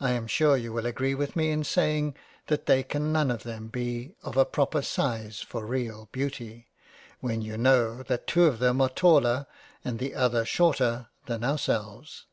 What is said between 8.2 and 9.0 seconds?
two of them are